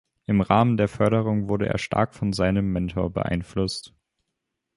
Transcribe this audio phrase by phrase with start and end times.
[0.25, 3.93] Im Rahmen der Förderung wurde er stark von seinem Mentor beeinflusst.